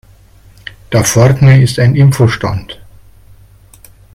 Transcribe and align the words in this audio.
Da 0.89 1.03
vorne 1.03 1.61
ist 1.61 1.77
ein 1.77 1.93
Info-Stand. 1.95 2.79